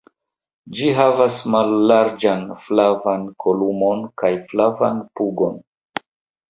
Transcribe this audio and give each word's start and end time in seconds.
Ĝi 0.77 0.87
havas 0.99 1.37
mallarĝan 1.55 2.43
flavan 2.63 3.29
kolumon 3.45 4.03
kaj 4.23 4.35
flavan 4.49 5.09
pugon. 5.21 5.67